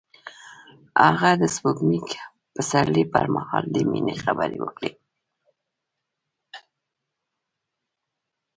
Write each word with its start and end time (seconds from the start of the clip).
هغه 1.03 1.29
د 1.41 1.43
سپوږمیز 1.55 2.07
پسرلی 2.53 3.03
پر 3.13 3.25
مهال 3.35 3.63
د 3.71 3.75
مینې 3.89 4.15
خبرې 4.23 4.57
وکړې. 4.61 4.91